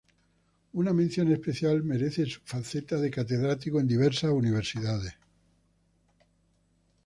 [0.73, 5.13] Una mención especial merece su faceta de catedrático en diversas universidades.